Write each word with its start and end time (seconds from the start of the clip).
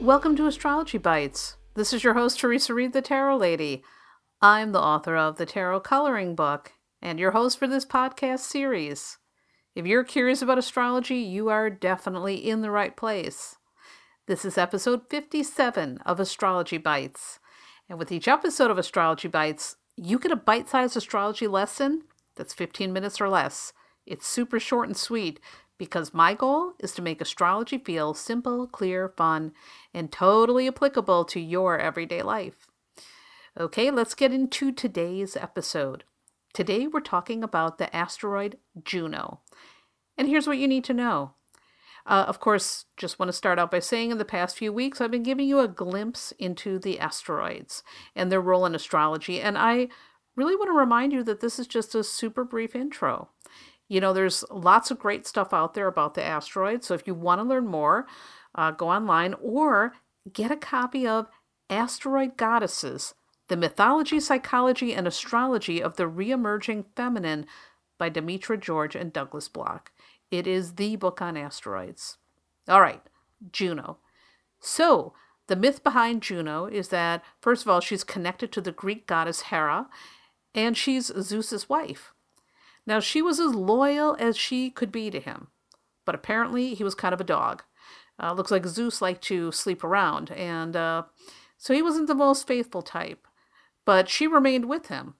Welcome 0.00 0.36
to 0.36 0.46
Astrology 0.46 0.96
Bites. 0.96 1.56
This 1.74 1.92
is 1.92 2.04
your 2.04 2.14
host, 2.14 2.38
Theresa 2.38 2.72
Reed, 2.72 2.92
the 2.92 3.02
Tarot 3.02 3.36
Lady. 3.36 3.82
I'm 4.40 4.70
the 4.70 4.80
author 4.80 5.16
of 5.16 5.38
the 5.38 5.44
Tarot 5.44 5.80
Coloring 5.80 6.36
Book 6.36 6.70
and 7.02 7.18
your 7.18 7.32
host 7.32 7.58
for 7.58 7.66
this 7.66 7.84
podcast 7.84 8.38
series. 8.40 9.18
If 9.74 9.86
you're 9.86 10.04
curious 10.04 10.40
about 10.40 10.56
astrology, 10.56 11.16
you 11.16 11.48
are 11.48 11.68
definitely 11.68 12.36
in 12.36 12.62
the 12.62 12.70
right 12.70 12.96
place. 12.96 13.56
This 14.28 14.44
is 14.44 14.56
episode 14.56 15.02
57 15.10 15.98
of 16.06 16.20
Astrology 16.20 16.78
Bites. 16.78 17.40
And 17.88 17.98
with 17.98 18.12
each 18.12 18.28
episode 18.28 18.70
of 18.70 18.78
Astrology 18.78 19.26
Bites, 19.26 19.78
you 19.96 20.20
get 20.20 20.30
a 20.30 20.36
bite 20.36 20.68
sized 20.68 20.96
astrology 20.96 21.48
lesson 21.48 22.04
that's 22.36 22.54
15 22.54 22.92
minutes 22.92 23.20
or 23.20 23.28
less. 23.28 23.72
It's 24.06 24.28
super 24.28 24.60
short 24.60 24.86
and 24.86 24.96
sweet 24.96 25.40
because 25.78 26.12
my 26.12 26.34
goal 26.34 26.74
is 26.80 26.92
to 26.92 27.02
make 27.02 27.20
astrology 27.20 27.78
feel 27.78 28.12
simple, 28.12 28.66
clear, 28.66 29.08
fun, 29.16 29.52
and 29.94 30.10
totally 30.10 30.66
applicable 30.68 31.24
to 31.26 31.40
your 31.40 31.78
everyday 31.78 32.22
life. 32.22 32.66
Okay, 33.58 33.90
let's 33.90 34.14
get 34.14 34.32
into 34.32 34.72
today's 34.72 35.36
episode. 35.36 36.04
Today 36.52 36.86
we're 36.86 37.00
talking 37.00 37.42
about 37.42 37.78
the 37.78 37.94
asteroid 37.94 38.58
Juno. 38.84 39.40
And 40.16 40.28
here's 40.28 40.46
what 40.46 40.58
you 40.58 40.68
need 40.68 40.84
to 40.84 40.94
know. 40.94 41.32
Uh, 42.06 42.24
of 42.26 42.40
course, 42.40 42.86
just 42.96 43.18
want 43.18 43.28
to 43.28 43.34
start 43.34 43.58
out 43.58 43.70
by 43.70 43.78
saying 43.78 44.10
in 44.10 44.18
the 44.18 44.24
past 44.24 44.56
few 44.56 44.72
weeks, 44.72 45.00
I've 45.00 45.10
been 45.10 45.22
giving 45.22 45.46
you 45.46 45.60
a 45.60 45.68
glimpse 45.68 46.32
into 46.38 46.78
the 46.78 46.98
asteroids 46.98 47.82
and 48.16 48.32
their 48.32 48.40
role 48.40 48.64
in 48.64 48.74
astrology. 48.74 49.40
And 49.40 49.58
I 49.58 49.88
really 50.34 50.56
want 50.56 50.68
to 50.68 50.78
remind 50.78 51.12
you 51.12 51.22
that 51.24 51.40
this 51.40 51.58
is 51.58 51.66
just 51.66 51.94
a 51.94 52.02
super 52.02 52.44
brief 52.44 52.74
intro. 52.74 53.28
You 53.88 54.00
know, 54.00 54.12
there's 54.12 54.44
lots 54.50 54.90
of 54.90 54.98
great 54.98 55.26
stuff 55.26 55.52
out 55.52 55.74
there 55.74 55.86
about 55.86 56.14
the 56.14 56.22
asteroids. 56.22 56.86
So 56.86 56.94
if 56.94 57.06
you 57.06 57.14
want 57.14 57.40
to 57.40 57.44
learn 57.44 57.66
more, 57.66 58.06
uh, 58.54 58.70
go 58.70 58.88
online 58.88 59.34
or 59.40 59.94
get 60.32 60.50
a 60.50 60.56
copy 60.56 61.06
of 61.06 61.26
Asteroid 61.70 62.36
Goddesses 62.36 63.14
The 63.48 63.56
Mythology, 63.56 64.20
Psychology, 64.20 64.94
and 64.94 65.06
Astrology 65.06 65.82
of 65.82 65.96
the 65.96 66.04
Reemerging 66.04 66.84
Feminine 66.96 67.46
by 67.98 68.10
Demetra 68.10 68.60
George 68.60 68.94
and 68.94 69.12
Douglas 69.12 69.48
Bloch. 69.48 69.90
It 70.30 70.46
is 70.46 70.74
the 70.74 70.96
book 70.96 71.22
on 71.22 71.36
asteroids. 71.36 72.18
All 72.68 72.80
right, 72.80 73.02
Juno. 73.50 73.98
So, 74.60 75.14
the 75.46 75.56
myth 75.56 75.82
behind 75.82 76.22
Juno 76.22 76.66
is 76.66 76.88
that, 76.88 77.24
first 77.40 77.62
of 77.62 77.68
all, 77.68 77.80
she's 77.80 78.04
connected 78.04 78.52
to 78.52 78.60
the 78.60 78.72
Greek 78.72 79.06
goddess 79.06 79.42
Hera, 79.42 79.88
and 80.54 80.76
she's 80.76 81.06
Zeus's 81.06 81.68
wife. 81.68 82.12
Now, 82.88 83.00
she 83.00 83.20
was 83.20 83.38
as 83.38 83.54
loyal 83.54 84.16
as 84.18 84.34
she 84.34 84.70
could 84.70 84.90
be 84.90 85.10
to 85.10 85.20
him, 85.20 85.48
but 86.06 86.14
apparently 86.14 86.72
he 86.72 86.82
was 86.82 86.94
kind 86.94 87.12
of 87.12 87.20
a 87.20 87.24
dog. 87.24 87.62
Uh, 88.18 88.32
looks 88.32 88.50
like 88.50 88.64
Zeus 88.64 89.02
liked 89.02 89.22
to 89.24 89.52
sleep 89.52 89.84
around, 89.84 90.30
and 90.30 90.74
uh, 90.74 91.02
so 91.58 91.74
he 91.74 91.82
wasn't 91.82 92.06
the 92.06 92.14
most 92.14 92.46
faithful 92.46 92.80
type. 92.80 93.28
But 93.84 94.08
she 94.08 94.26
remained 94.26 94.70
with 94.70 94.86
him. 94.86 95.16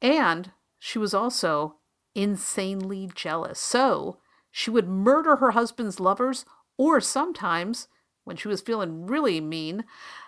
And 0.00 0.52
she 0.78 1.00
was 1.00 1.12
also 1.12 1.78
insanely 2.14 3.10
jealous. 3.12 3.58
So 3.58 4.18
she 4.52 4.70
would 4.70 4.88
murder 4.88 5.36
her 5.36 5.50
husband's 5.50 5.98
lovers, 5.98 6.44
or 6.78 7.00
sometimes, 7.00 7.88
when 8.22 8.36
she 8.36 8.46
was 8.46 8.60
feeling 8.60 9.04
really 9.06 9.40
mean, 9.40 9.84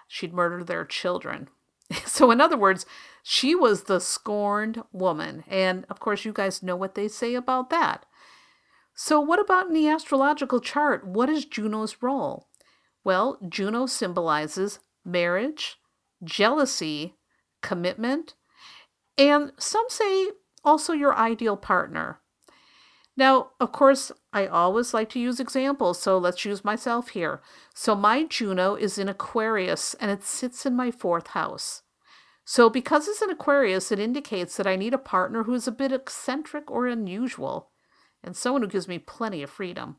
she'd 0.08 0.34
murder 0.34 0.64
their 0.64 0.84
children. 0.84 1.48
So, 2.06 2.30
in 2.30 2.40
other 2.40 2.56
words, 2.56 2.86
she 3.22 3.54
was 3.54 3.84
the 3.84 4.00
scorned 4.00 4.82
woman. 4.92 5.44
And 5.48 5.84
of 5.90 6.00
course, 6.00 6.24
you 6.24 6.32
guys 6.32 6.62
know 6.62 6.76
what 6.76 6.94
they 6.94 7.08
say 7.08 7.34
about 7.34 7.70
that. 7.70 8.06
So, 8.94 9.20
what 9.20 9.38
about 9.38 9.66
in 9.68 9.74
the 9.74 9.88
astrological 9.88 10.60
chart? 10.60 11.06
What 11.06 11.28
is 11.28 11.44
Juno's 11.44 12.02
role? 12.02 12.48
Well, 13.04 13.38
Juno 13.48 13.86
symbolizes 13.86 14.80
marriage, 15.04 15.76
jealousy, 16.24 17.14
commitment, 17.62 18.34
and 19.18 19.52
some 19.58 19.86
say 19.88 20.30
also 20.64 20.92
your 20.92 21.14
ideal 21.14 21.56
partner. 21.56 22.20
Now, 23.16 23.50
of 23.60 23.72
course, 23.72 24.12
I 24.32 24.46
always 24.46 24.92
like 24.92 25.08
to 25.10 25.20
use 25.20 25.40
examples, 25.40 26.00
so 26.00 26.18
let's 26.18 26.44
use 26.44 26.64
myself 26.64 27.10
here. 27.10 27.40
So, 27.74 27.94
my 27.94 28.24
Juno 28.24 28.74
is 28.74 28.98
in 28.98 29.08
Aquarius 29.08 29.94
and 29.94 30.10
it 30.10 30.22
sits 30.22 30.66
in 30.66 30.76
my 30.76 30.90
fourth 30.90 31.28
house. 31.28 31.82
So, 32.48 32.70
because 32.70 33.08
it's 33.08 33.22
an 33.22 33.30
Aquarius, 33.30 33.90
it 33.90 33.98
indicates 33.98 34.56
that 34.56 34.68
I 34.68 34.76
need 34.76 34.94
a 34.94 34.98
partner 34.98 35.42
who 35.42 35.54
is 35.54 35.66
a 35.66 35.72
bit 35.72 35.90
eccentric 35.90 36.70
or 36.70 36.86
unusual, 36.86 37.70
and 38.22 38.36
someone 38.36 38.62
who 38.62 38.68
gives 38.68 38.86
me 38.86 39.00
plenty 39.00 39.42
of 39.42 39.50
freedom. 39.50 39.96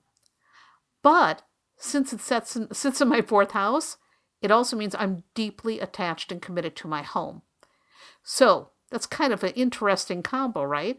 But 1.04 1.42
since 1.76 2.14
it 2.14 2.22
sits 2.22 2.56
in, 2.56 2.74
sits 2.74 3.02
in 3.02 3.10
my 3.10 3.22
fourth 3.22 3.52
house, 3.52 3.98
it 4.42 4.50
also 4.50 4.78
means 4.78 4.96
I'm 4.98 5.24
deeply 5.36 5.82
attached 5.82 6.32
and 6.32 6.42
committed 6.42 6.78
to 6.78 6.88
my 6.88 7.02
home. 7.02 7.42
So, 8.24 8.70
that's 8.92 9.06
kind 9.06 9.34
of 9.34 9.44
an 9.44 9.52
interesting 9.52 10.24
combo, 10.24 10.64
right? 10.64 10.98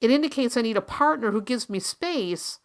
It 0.00 0.10
indicates 0.10 0.56
I 0.56 0.62
need 0.62 0.76
a 0.76 0.80
partner 0.82 1.30
who 1.30 1.40
gives 1.40 1.70
me 1.70 1.78
space, 1.78 2.58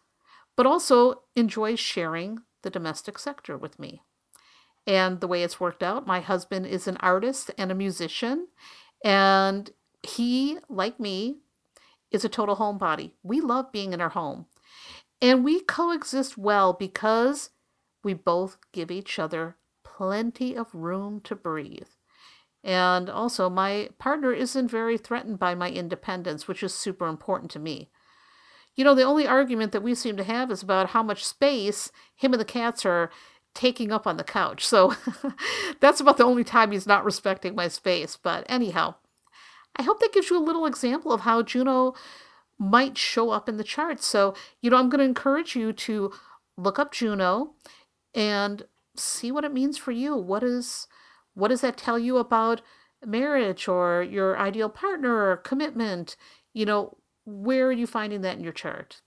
but 0.56 0.66
also 0.66 1.22
enjoys 1.36 1.78
sharing 1.78 2.40
the 2.62 2.70
domestic 2.70 3.16
sector 3.16 3.56
with 3.56 3.78
me. 3.78 4.02
And 4.88 5.20
the 5.20 5.28
way 5.28 5.42
it's 5.42 5.60
worked 5.60 5.82
out, 5.82 6.06
my 6.06 6.20
husband 6.20 6.64
is 6.64 6.88
an 6.88 6.96
artist 7.00 7.50
and 7.58 7.70
a 7.70 7.74
musician, 7.74 8.48
and 9.04 9.70
he, 10.02 10.58
like 10.70 10.98
me, 10.98 11.40
is 12.10 12.24
a 12.24 12.28
total 12.30 12.56
homebody. 12.56 13.12
We 13.22 13.42
love 13.42 13.70
being 13.70 13.92
in 13.92 14.00
our 14.00 14.08
home. 14.08 14.46
And 15.20 15.44
we 15.44 15.60
coexist 15.60 16.38
well 16.38 16.72
because 16.72 17.50
we 18.02 18.14
both 18.14 18.56
give 18.72 18.90
each 18.90 19.18
other 19.18 19.56
plenty 19.84 20.56
of 20.56 20.74
room 20.74 21.20
to 21.24 21.34
breathe. 21.34 21.88
And 22.64 23.10
also, 23.10 23.50
my 23.50 23.90
partner 23.98 24.32
isn't 24.32 24.70
very 24.70 24.96
threatened 24.96 25.38
by 25.38 25.54
my 25.54 25.70
independence, 25.70 26.48
which 26.48 26.62
is 26.62 26.72
super 26.72 27.08
important 27.08 27.50
to 27.50 27.58
me. 27.58 27.90
You 28.74 28.84
know, 28.84 28.94
the 28.94 29.02
only 29.02 29.26
argument 29.26 29.72
that 29.72 29.82
we 29.82 29.94
seem 29.94 30.16
to 30.16 30.24
have 30.24 30.50
is 30.50 30.62
about 30.62 30.90
how 30.90 31.02
much 31.02 31.26
space 31.26 31.90
him 32.14 32.32
and 32.32 32.40
the 32.40 32.44
cats 32.46 32.86
are 32.86 33.10
taking 33.58 33.90
up 33.90 34.06
on 34.06 34.16
the 34.16 34.24
couch. 34.24 34.64
So 34.64 34.94
that's 35.80 36.00
about 36.00 36.16
the 36.16 36.24
only 36.24 36.44
time 36.44 36.70
he's 36.70 36.86
not 36.86 37.04
respecting 37.04 37.56
my 37.56 37.66
space. 37.66 38.16
But 38.16 38.46
anyhow, 38.48 38.94
I 39.74 39.82
hope 39.82 39.98
that 39.98 40.12
gives 40.12 40.30
you 40.30 40.38
a 40.38 40.42
little 40.42 40.64
example 40.64 41.12
of 41.12 41.22
how 41.22 41.42
Juno 41.42 41.94
might 42.56 42.96
show 42.96 43.30
up 43.30 43.48
in 43.48 43.56
the 43.56 43.64
charts. 43.64 44.06
So, 44.06 44.34
you 44.62 44.70
know, 44.70 44.76
I'm 44.76 44.88
going 44.88 45.00
to 45.00 45.04
encourage 45.04 45.56
you 45.56 45.72
to 45.72 46.12
look 46.56 46.78
up 46.78 46.92
Juno 46.92 47.54
and 48.14 48.62
see 48.94 49.32
what 49.32 49.44
it 49.44 49.52
means 49.52 49.76
for 49.76 49.90
you. 49.90 50.16
What 50.16 50.44
is 50.44 50.86
what 51.34 51.48
does 51.48 51.60
that 51.60 51.76
tell 51.76 51.98
you 51.98 52.16
about 52.16 52.62
marriage 53.04 53.66
or 53.66 54.04
your 54.04 54.38
ideal 54.38 54.68
partner 54.68 55.30
or 55.30 55.36
commitment? 55.36 56.16
You 56.52 56.64
know, 56.64 56.96
where 57.24 57.66
are 57.66 57.72
you 57.72 57.88
finding 57.88 58.20
that 58.20 58.36
in 58.36 58.44
your 58.44 58.52
chart? 58.52 59.02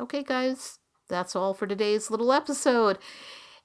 Okay, 0.00 0.22
guys, 0.22 0.78
that's 1.08 1.36
all 1.36 1.52
for 1.52 1.66
today's 1.66 2.10
little 2.10 2.32
episode. 2.32 2.98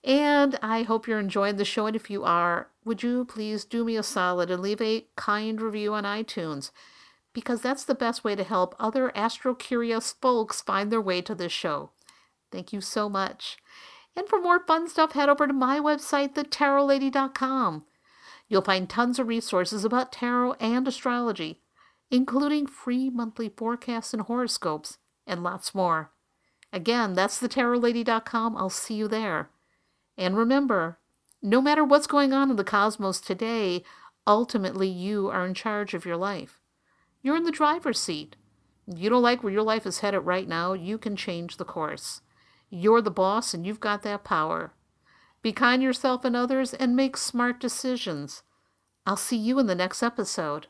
And 0.04 0.58
I 0.62 0.84
hope 0.84 1.08
you're 1.08 1.20
enjoying 1.20 1.58
the 1.58 1.66
show. 1.66 1.86
And 1.86 1.96
if 1.96 2.10
you 2.10 2.24
are, 2.24 2.70
would 2.84 3.04
you 3.04 3.26
please 3.26 3.66
do 3.66 3.86
me 3.86 3.96
a 3.96 4.04
solid 4.04 4.50
and 4.50 4.62
leave 4.62 4.82
a 4.82 5.06
kind 5.16 5.62
review 5.62 5.94
on 5.94 6.04
iTunes? 6.04 6.72
Because 7.34 7.62
that's 7.62 7.86
the 7.86 7.96
best 7.96 8.24
way 8.24 8.36
to 8.36 8.44
help 8.44 8.76
other 8.80 9.16
astro 9.16 9.54
curious 9.54 10.14
folks 10.14 10.62
find 10.62 10.92
their 10.92 11.02
way 11.02 11.22
to 11.22 11.36
this 11.36 11.52
show. 11.52 11.92
Thank 12.52 12.74
you 12.74 12.82
so 12.82 13.08
much. 13.08 13.58
And 14.16 14.28
for 14.28 14.42
more 14.42 14.60
fun 14.66 14.90
stuff, 14.90 15.14
head 15.14 15.30
over 15.30 15.48
to 15.48 15.54
my 15.54 15.80
website, 15.80 16.34
thetarotlady.com. 16.34 17.86
You'll 18.50 18.62
find 18.62 18.90
tons 18.90 19.20
of 19.20 19.28
resources 19.28 19.86
about 19.86 20.12
tarot 20.12 20.54
and 20.60 20.86
astrology, 20.88 21.62
including 22.10 22.68
free 22.68 23.10
monthly 23.10 23.48
forecasts 23.48 24.14
and 24.14 24.24
horoscopes, 24.24 24.98
and 25.26 25.42
lots 25.42 25.74
more. 25.74 26.12
Again, 26.74 27.14
that's 27.14 27.40
thetarotlady.com. 27.40 28.58
I'll 28.58 28.70
see 28.70 28.96
you 28.96 29.08
there. 29.08 29.50
And 30.22 30.38
remember, 30.38 31.00
no 31.42 31.64
matter 31.64 31.84
what's 31.84 32.06
going 32.06 32.32
on 32.32 32.52
in 32.52 32.56
the 32.56 32.64
cosmos 32.64 33.20
today, 33.20 33.84
ultimately 34.28 34.88
you 34.88 35.30
are 35.30 35.48
in 35.48 35.56
charge 35.56 35.96
of 35.96 36.06
your 36.06 36.16
life. 36.16 36.62
You're 37.24 37.38
in 37.38 37.44
the 37.44 37.52
driver's 37.52 38.00
seat. 38.00 38.36
You 38.86 39.10
don't 39.10 39.24
like 39.24 39.42
where 39.42 39.52
your 39.52 39.64
life 39.64 39.84
is 39.88 40.02
headed 40.02 40.22
right 40.22 40.48
now, 40.48 40.74
you 40.74 41.00
can 41.00 41.16
change 41.16 41.58
the 41.58 41.66
course. 41.66 42.22
You're 42.70 43.02
the 43.02 43.10
boss 43.10 43.56
and 43.56 43.66
you've 43.66 43.80
got 43.80 44.04
that 44.04 44.24
power. 44.24 44.74
Be 45.42 45.52
kind 45.52 45.82
yourself 45.82 46.24
and 46.24 46.36
others 46.36 46.76
and 46.76 46.96
make 46.96 47.18
smart 47.18 47.60
decisions. 47.60 48.44
I'll 49.08 49.18
see 49.18 49.38
you 49.38 49.58
in 49.58 49.66
the 49.66 49.74
next 49.74 50.04
episode. 50.04 50.68